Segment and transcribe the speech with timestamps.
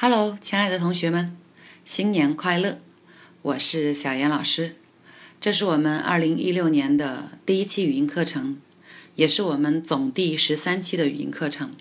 [0.00, 1.36] Hello，亲爱的同学们，
[1.84, 2.78] 新年快乐！
[3.42, 4.76] 我是小严老师，
[5.40, 8.58] 这是我们二零一六年的第一期语音课程，
[9.16, 11.72] 也是我们总第十三期的语音课程。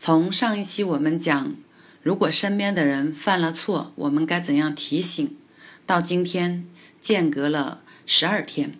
[0.00, 1.54] 从上一期我们讲，
[2.02, 5.36] 如果身边的人犯了错，我们该怎样提醒，
[5.86, 6.66] 到今天
[7.00, 8.72] 间隔了十二天。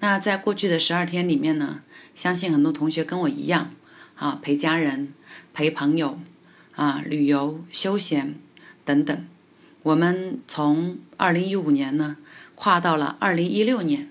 [0.00, 1.80] 那在过去的十二天里面呢，
[2.14, 3.72] 相信很多同学跟我一样，
[4.16, 5.14] 啊，陪家人，
[5.54, 6.20] 陪朋友。
[6.76, 8.34] 啊，旅游、休闲
[8.84, 9.26] 等等，
[9.82, 12.18] 我们从二零一五年呢
[12.54, 14.10] 跨到了二零一六年。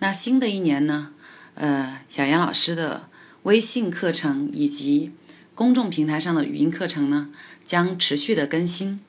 [0.00, 1.12] 那新的一年呢，
[1.54, 3.08] 呃，小杨老师的
[3.44, 5.12] 微信课程以及
[5.54, 7.30] 公众平台上的语音课程呢
[7.64, 9.00] 将持续的更新。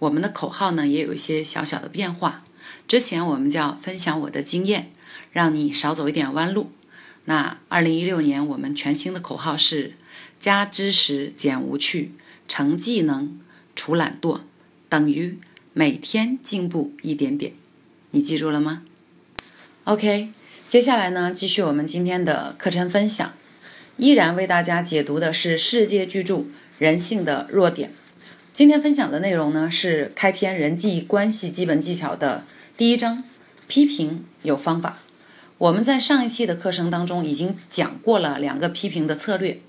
[0.00, 2.42] 我们的口号呢也有一些小小的变化。
[2.88, 4.90] 之前我们叫分享我的经验，
[5.30, 6.72] 让你少走一点弯路。
[7.26, 9.94] 那二零一六年我们全新的口号是
[10.40, 12.12] 加知识减无趣。
[12.50, 13.38] 成技能，
[13.76, 14.40] 除懒惰，
[14.88, 15.38] 等于
[15.72, 17.52] 每天进步一点点。
[18.10, 18.82] 你记住了吗
[19.84, 20.30] ？OK，
[20.66, 23.34] 接下来呢，继续我们今天的课程分享，
[23.98, 26.38] 依然为大家解读的是世界巨著
[26.80, 27.90] 《人性的弱点》。
[28.52, 32.44] 今天分享的内容呢，是开篇人际关系基本技巧的
[32.76, 33.22] 第一章：
[33.68, 34.98] 批评有方法。
[35.58, 39.60] 我们在上一期的课程当中已经讲过了两个批评的策略，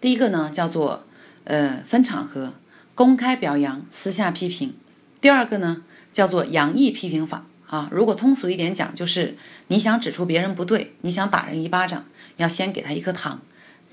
[0.00, 1.04] 第一个呢叫做。
[1.44, 2.54] 呃，分场合，
[2.94, 4.74] 公开表扬，私下批评。
[5.20, 7.88] 第二个呢，叫做扬义批评法啊。
[7.90, 9.36] 如果通俗一点讲，就是
[9.68, 12.04] 你想指出别人不对，你想打人一巴掌，
[12.36, 13.40] 要先给他一颗糖，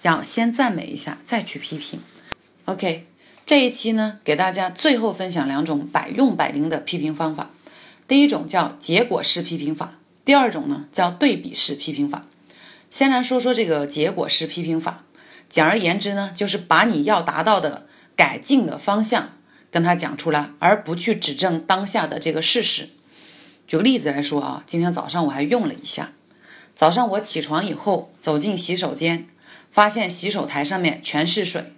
[0.04, 2.00] 要先赞美一下，再去批评。
[2.66, 3.08] OK，
[3.46, 7.50] 这一期呢，给大家最后分享两种百用百灵的批评方法。
[8.08, 12.26] 第一种叫结果式批评法，第二种呢叫对比式批评法。
[12.90, 15.04] 先来说说这个结果式批评法。
[15.50, 19.34] 简而言之呢，就是把你要达到的改进的方向
[19.72, 22.90] 跟他讲出来，而不去指正当下的这个事实。
[23.68, 26.12] 举个例子来说啊，今天早上我还用了一下。
[26.76, 29.28] 早上我起床以后走进洗手间，
[29.72, 31.74] 发现洗手台上面全是水，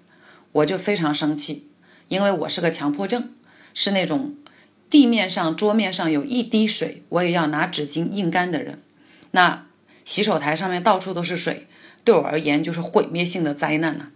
[0.51, 1.69] 我就非常生气，
[2.09, 3.31] 因为我是个强迫症，
[3.73, 4.35] 是那种
[4.89, 8.81] 地面上、桌面上有一滴水我也要拿纸巾硬干的人。
[9.31, 9.65] 那
[10.03, 11.67] 洗手台上面到处都是水。
[12.09, 14.07] 对我而言就是毁灭性的灾难呢，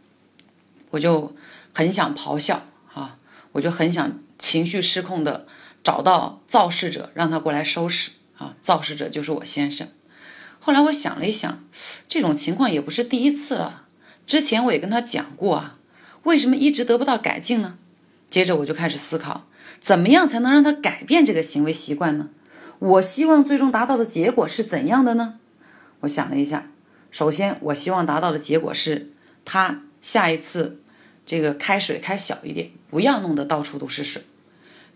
[0.89, 1.35] 我就
[1.71, 2.63] 很想咆哮
[2.95, 3.19] 啊，
[3.51, 5.45] 我就很想情绪失控的
[5.83, 9.87] 找到肇事者，让他过来收拾啊，肇事者就是我先生。
[10.59, 11.63] 后来我想了一想，
[12.07, 13.83] 这种情况也不是第一次了，
[14.25, 15.77] 之前我也跟他讲过啊，
[16.23, 17.77] 为什么一直得不到改进呢？
[18.31, 19.45] 接着我就开始思考，
[19.79, 22.29] 怎么样才能让他改变这个行为习惯呢？
[22.79, 25.35] 我希望最终达到的结果是怎样的呢？
[25.99, 26.71] 我想了一下。
[27.13, 29.11] 首先，我希望达到的结果是，
[29.45, 30.81] 他下一次
[31.27, 34.23] 这个开水开小一点，不要弄得到处都是水。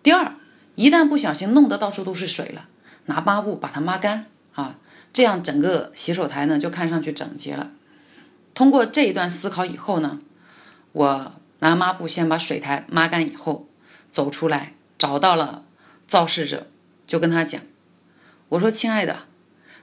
[0.01, 0.33] 第二，
[0.73, 2.69] 一旦不小心弄得到处都是水了，
[3.06, 4.25] 拿抹布把它抹干
[4.56, 4.79] 啊，
[5.13, 7.69] 这样整个洗手台呢就看上去整洁了。
[8.56, 10.19] 通过这一段思考以后呢，
[10.94, 13.67] 我拿抹布先把水台抹干以后，
[14.09, 15.63] 走出来找到了
[16.07, 16.66] 肇事者，
[17.06, 17.61] 就跟他讲，
[18.50, 19.25] 我说：“亲爱的，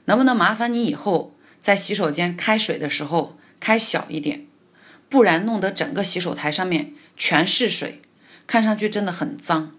[0.06, 1.30] 能不能麻烦你以后？”
[1.64, 4.44] 在洗手间开水的时候开小一点，
[5.08, 8.02] 不然弄得整个洗手台上面全是水，
[8.46, 9.72] 看上去真的很脏。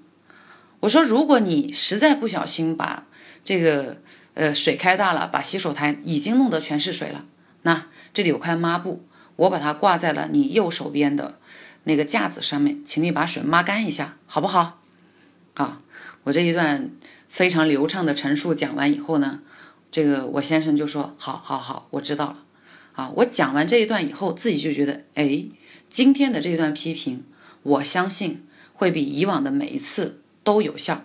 [0.79, 3.06] 我说，如果你实在不小心把
[3.44, 4.01] 这个
[4.34, 7.25] 呃水开大了，把洗手台已经弄得全是水了，
[7.62, 11.38] 那这里有块抹布，我把它挂在了你右手边的
[11.84, 14.81] 那个架子上面，请你把水抹干一下，好不好？
[15.53, 15.78] 啊，
[16.24, 16.90] 我这一段
[17.29, 19.41] 非常流畅的陈述讲完以后呢。
[19.91, 22.38] 这个我先生就说：“好，好，好，我知道了。”
[22.94, 25.46] 啊，我讲完这一段以后，自己就觉得，哎，
[25.90, 27.23] 今天的这一段批评，
[27.63, 31.03] 我相信会比以往的每一次都有效。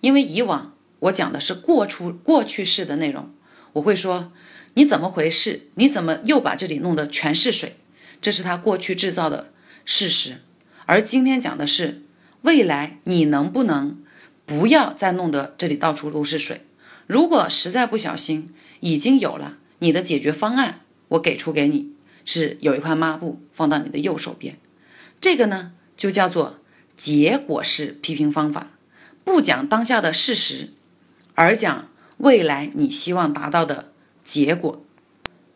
[0.00, 3.30] 因为以往我讲的是过出过去式的内容，
[3.74, 4.32] 我会说
[4.74, 5.68] ：“你怎么回事？
[5.74, 7.76] 你怎么又把这里弄得全是水？”
[8.20, 9.52] 这是他过去制造的
[9.84, 10.42] 事实。
[10.86, 12.02] 而今天讲的是
[12.42, 14.00] 未来，你能不能
[14.46, 16.60] 不要再弄得这里到处都是水？
[17.06, 21.92] 如果实在不小心，已经有了你的解决方案，我给出给你，
[22.24, 24.56] 是有一块抹布放到你的右手边，
[25.20, 26.58] 这个呢就叫做
[26.96, 28.70] 结果式批评方法，
[29.24, 30.70] 不讲当下的事实，
[31.34, 31.88] 而讲
[32.18, 34.84] 未来你希望达到的结果。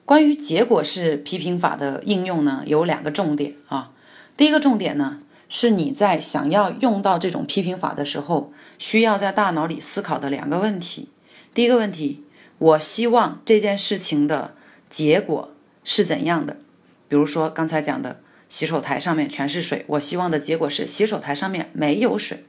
[0.05, 3.91] 关于结果式批评法的应用呢，有两个重点啊。
[4.37, 11.09] 第一个重点呢，是你在想要用到这种批评法的时候，需要在大脑里思考的两个问题。
[11.57, 12.23] 第一个问题，
[12.59, 14.55] 我希望这件事情的
[14.91, 15.55] 结果
[15.85, 16.59] 是怎样的？
[17.09, 22.45] 比如说刚才讲的洗手台上面全是水，我希望的结果是洗手台上面没有水。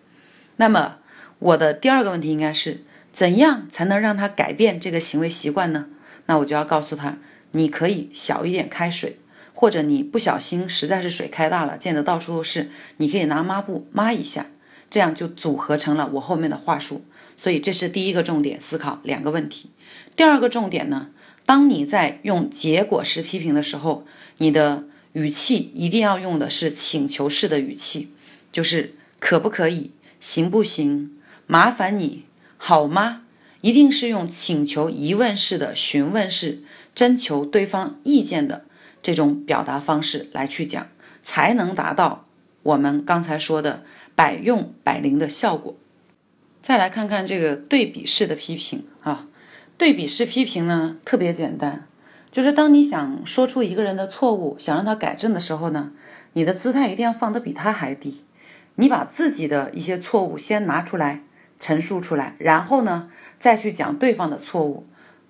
[0.58, 0.98] 那么
[1.40, 2.84] 我的第二个问题应该是，
[3.14, 5.86] 怎样才能让他改变这个行为习惯呢？
[6.26, 7.16] 那我就要告诉他，
[7.52, 9.20] 你可以小一点开水，
[9.54, 14.48] 或者你不小心实在是水开大了，溅得到处都是，你可以拿抹布抹一下，
[14.90, 17.06] 这样就组合成了我后面的话术。
[17.38, 19.70] 所以这是第一个重点思考两个问题。
[20.16, 21.12] 第二个重点呢，
[21.46, 24.06] 当你在用结果式批评的时候，
[24.40, 28.12] 你的语气一定要用的是请求式的语气，
[28.52, 32.26] 就是可不可以、行不行、麻烦你、
[32.58, 33.22] 好吗？
[33.62, 36.64] 一定是用请求疑问式的询问式、
[36.94, 38.66] 征求对方意见的
[39.02, 40.88] 这种表达方式来去讲，
[41.24, 42.28] 才能达到
[42.64, 43.84] 我们刚才说的
[44.16, 45.76] 百用百灵的效果。
[46.68, 49.26] 再来看看这个对比式的批评啊，
[49.78, 51.88] 对比式批评呢特别简单，
[52.30, 55.94] 就是当你想说出一个人的错误，想让他改正的时候呢，
[56.34, 58.26] 你的姿态一定要放得比他还低，
[58.76, 61.24] 你把自己的一些错误先拿出来
[61.58, 63.10] 陈述出来，然后呢
[63.40, 64.86] 再去讲对方的错误，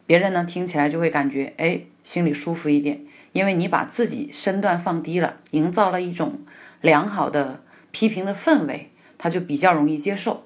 [0.08, 6.40] 别人呢听起来就会感觉哎心里舒服一点，因为你把自己身段放低了，营造了一种
[6.82, 7.62] 良好的
[7.92, 10.46] 批评的氛围，他就比较容易接受。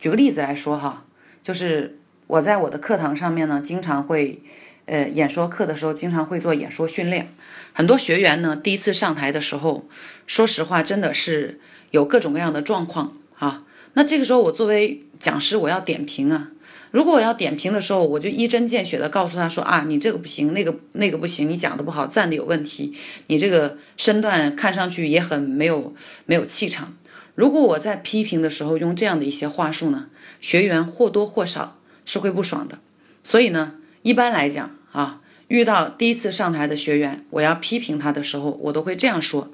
[0.00, 1.04] 举个例子来说哈，
[1.42, 4.40] 就是我在我的课堂上面呢，经常会，
[4.86, 7.32] 呃，演说课的时候经常会做演说训练。
[7.74, 9.86] 很多学员呢，第一次上台的时候，
[10.26, 11.60] 说实话，真的是
[11.90, 13.64] 有各种各样的状况啊。
[13.92, 16.48] 那这个时候，我作为讲师，我要点评啊。
[16.92, 22.92] 如果我要点评的时候，我就一针见血的告诉他说啊，你这个不行，那个那个不行，你讲的不好，站的有问题，
[23.26, 25.94] 你这个身段看上去也很没有
[26.26, 26.96] 没有气场。
[27.40, 30.08] 如果我在批评的时候用这样的一些话术呢，
[30.42, 32.80] 学员或多或少是会不爽的。
[33.24, 39.50] 所以呢，一般来讲啊，遇到第一次上台的学员，我要批评他的时候，我都会这样说：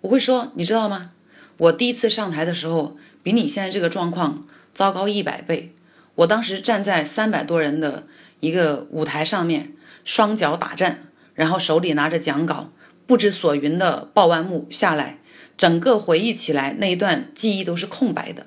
[0.00, 1.12] 我会说，你知道吗？
[1.58, 5.72] 我第一次上台的时候，比你现在这个状况糟糕一百倍。
[6.16, 8.08] 我当时站在三百多人的
[8.40, 9.72] 一个舞台上面，
[10.04, 11.04] 双脚打颤，
[11.34, 12.72] 然后手里拿着讲稿，
[13.06, 15.19] 不知所云的报完幕下来。
[15.60, 18.46] 整个回忆起来那一段记忆都是空白的，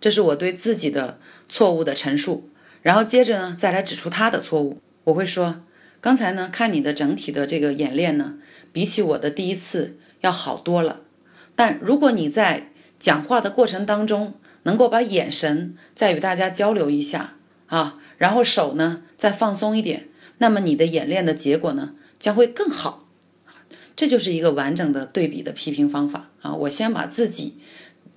[0.00, 1.18] 这是我对自己的
[1.48, 2.48] 错误的陈述。
[2.82, 4.80] 然后接着呢，再来指出他的错误。
[5.02, 5.64] 我会说，
[6.00, 8.34] 刚才呢，看你的整体的这个演练呢，
[8.72, 11.00] 比起我的第一次要好多了。
[11.56, 12.70] 但如果你在
[13.00, 17.34] 讲话的过程当中，能够把眼神再与大家交流一下
[17.66, 20.06] 啊，然后手呢再放松一点，
[20.38, 23.08] 那么你的演练的结果呢将会更好。
[23.96, 26.52] 这就是一个完整的对比的批评方法啊！
[26.54, 27.54] 我先把自己，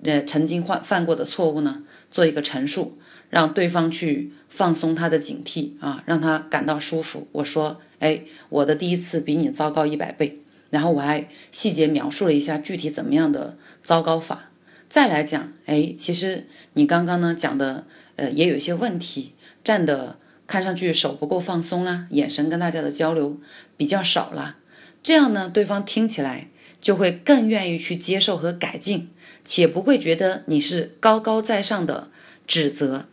[0.02, 2.98] 呃，曾经犯犯过的错误呢，做一个陈述，
[3.30, 7.26] 让对方去放松他的警惕啊，让他感到舒服。
[7.32, 10.40] 我说，哎，我的第一次比你糟糕一百倍，
[10.70, 14.50] 然后我还细节描述了一下具体怎么样的糟糕法。
[14.88, 17.86] 再来讲，哎，其实你刚刚呢讲的，
[18.16, 19.32] 呃，也有一些问题，
[19.64, 23.38] 站的看上去手不够放松啦，眼神跟大家的交流
[23.76, 24.56] 比较少啦。
[25.02, 26.48] 这样呢，对方听起来
[26.80, 29.10] 就会更愿意去接受和改进，
[29.44, 32.08] 且不会觉得你是高高在上的
[32.46, 33.06] 指责。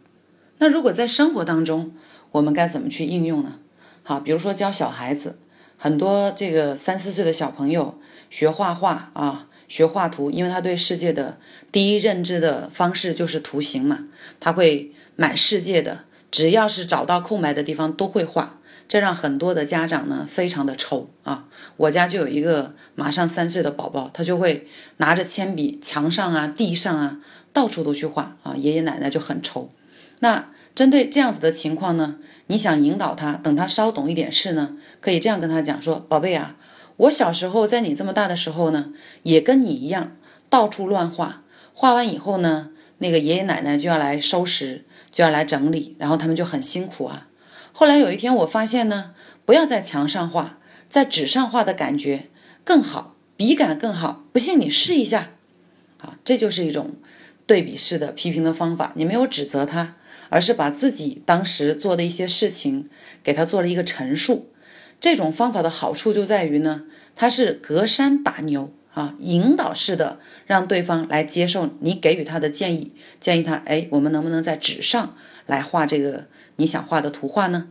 [0.59, 1.93] 那如果在生活当中，
[2.33, 3.59] 我们该怎么去应用呢？
[4.03, 5.37] 好，比如说教小孩子，
[5.77, 7.99] 很多这个三四岁的小朋友
[8.29, 11.37] 学画画啊，学画图，因为他对世界的
[11.71, 14.07] 第一认知的方式就是图形嘛，
[14.39, 18.59] 他会满世界的，只要是找到空白的地方都会画。
[18.93, 21.45] 这让很多的家长呢非常的愁啊！
[21.77, 27.17] 我家就有一个马上三岁的宝宝，他就会拿着铅笔，墙上啊、地上啊，
[27.51, 28.53] 到处都去画啊。
[28.55, 29.71] 爷爷奶奶就很愁。
[30.19, 36.55] 那针对这样子的情况呢，你想引导他，等他稍懂一点事呢，可以这样跟他讲说：“宝贝啊，
[36.97, 40.15] 我小时候在你这么大的时候呢，也跟你一样，
[40.51, 41.41] 到处乱画，
[41.73, 42.69] 画完以后呢，
[42.99, 47.29] 那个爷爷奶奶就要来收拾，就要来整理，然后他们就很辛苦啊。”
[47.75, 49.15] 后来有一天，我发现呢，
[49.45, 52.29] 不要在墙上画，在纸上画的感觉
[52.63, 54.23] 更好，笔感更好。
[54.31, 55.31] 不信你试一下，
[55.97, 56.91] 啊，这就是一种
[57.47, 58.93] 对比式的批评的方法。
[58.95, 59.95] 你没有指责他，
[60.29, 62.87] 而是把自己当时做的一些事情
[63.23, 64.51] 给他做了一个陈述。
[65.01, 66.83] 这种方法的好处就在于呢，
[67.15, 75.17] 它是隔山打牛啊，引导式的让对方来接受你给予他的建议，建议他，哎，我们能不能在纸上？
[75.45, 77.67] 来画这个你想画的图画呢？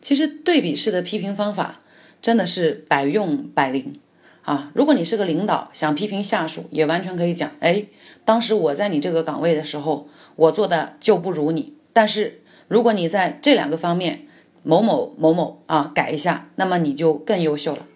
[0.00, 1.78] 其实对比式的批评方法
[2.20, 3.98] 真的是百用百灵
[4.42, 4.70] 啊！
[4.74, 7.86] 如果你是个领导，想批评下属，也完全可以讲：哎，
[8.24, 11.74] 当时我在你这个岗位的时候，我做的就不如你。
[11.92, 14.26] 但是如果你在这两个方面
[14.62, 17.86] 某某某某啊改一下，那么你就更优秀了。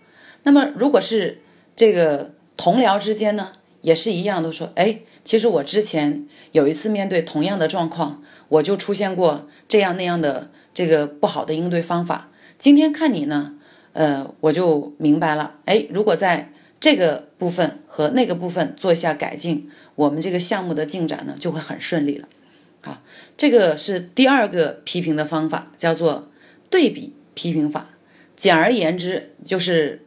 [0.45, 1.43] 那么如果是
[1.77, 12.30] 这个同僚之间呢，也是一样，都说，哎，其实我之前有一次面对同样的状况，我就出现过这样那样的这个不好的应对方法。
[12.58, 13.54] 今天看你呢，
[13.92, 22.28] 呃，我就明白了，哎，如果在这个部分和那个部分做一下改进，我们这个项目的进展呢就会很顺利了。
[22.82, 23.02] 好，
[23.37, 26.28] 这个是第二个批评的方法，叫做
[26.70, 27.90] 对比批评法。
[28.37, 30.04] 简而言之，就是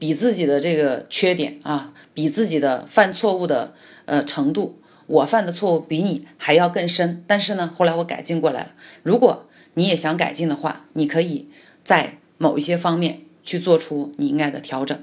[0.00, 3.74] 比自己的这个缺点啊，比自己的犯错误的
[4.06, 7.22] 呃程度，我犯的错误比你还要更深。
[7.26, 8.72] 但是呢，后来我改进过来了。
[9.02, 11.48] 如果你也想改进的话，你可以
[11.84, 14.98] 在某一些方面去做出你应该的调整。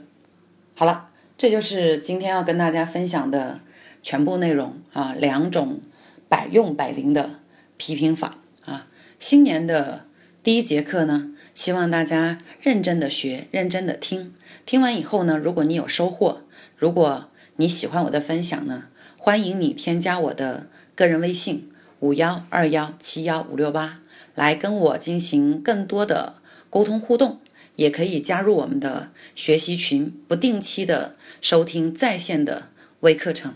[0.73, 3.59] 好了，这就是今天要跟大家分享的
[4.01, 5.79] 全部内容啊，两种
[6.27, 7.39] 百用百灵的
[7.77, 8.87] 批评法啊。
[9.19, 10.05] 新年的
[10.41, 11.35] 第一节课呢。
[11.53, 14.35] 希望大家认真的学，认真的听。
[14.67, 16.41] 听完以后呢，如果你有收获，
[16.75, 21.69] 如果你喜欢我的分享呢，欢迎你添加我的个人微信
[22.01, 24.01] 五幺二幺七幺五六八，
[24.35, 26.35] 来跟我进行更多的
[26.69, 27.39] 沟通互动。
[27.77, 32.69] 也可以加入我们的学习群，不定期的收听在线的
[33.01, 33.53] 微课程。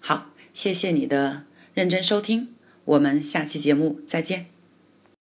[0.00, 2.48] 好，谢谢你的认真收听，
[2.86, 4.59] 我们下期节目再见。